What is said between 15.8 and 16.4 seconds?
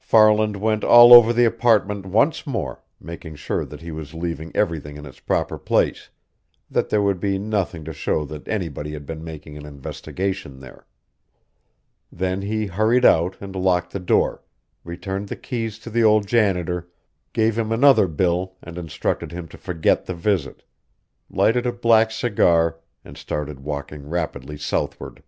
the old